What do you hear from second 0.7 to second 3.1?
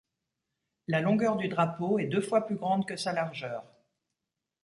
La longueur du drapeau est deux fois plus grande que